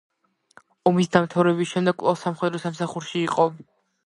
ომის 0.91 1.11
დამთავრების 1.15 1.73
შემდეგ 1.75 1.99
კვლავ 2.01 2.19
სამხედრო 2.23 2.63
სამსახურში 2.65 3.15
იყო. 3.23 3.49